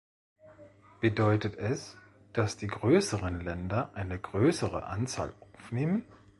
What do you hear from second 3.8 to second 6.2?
eine größere Anzahl aufnehmen?